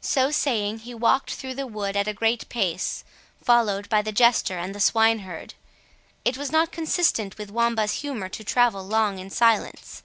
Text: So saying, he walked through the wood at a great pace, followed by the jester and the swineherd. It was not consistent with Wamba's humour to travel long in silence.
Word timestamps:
So 0.00 0.32
saying, 0.32 0.78
he 0.80 0.92
walked 0.92 1.32
through 1.34 1.54
the 1.54 1.68
wood 1.68 1.96
at 1.96 2.08
a 2.08 2.12
great 2.12 2.48
pace, 2.48 3.04
followed 3.44 3.88
by 3.88 4.02
the 4.02 4.10
jester 4.10 4.58
and 4.58 4.74
the 4.74 4.80
swineherd. 4.80 5.54
It 6.24 6.36
was 6.36 6.50
not 6.50 6.72
consistent 6.72 7.38
with 7.38 7.52
Wamba's 7.52 8.02
humour 8.02 8.28
to 8.28 8.42
travel 8.42 8.84
long 8.84 9.20
in 9.20 9.30
silence. 9.30 10.02